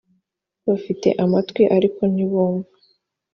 bafite 0.67 1.07
amatwi 1.23 1.63
ariko 1.75 2.01
ntibumva 2.13 2.71